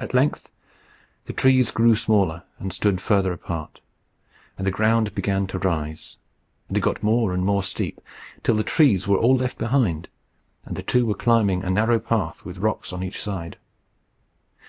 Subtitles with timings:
[0.00, 0.50] At length
[1.26, 3.80] the trees grew smaller, and stood farther apart,
[4.58, 6.16] and the ground began to rise,
[6.66, 8.00] and it got more and more steep,
[8.42, 10.08] till the trees were all left behind,
[10.64, 13.58] and the two were climbing a narrow path with rocks on each side.